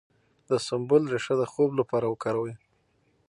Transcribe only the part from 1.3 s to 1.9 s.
د خوب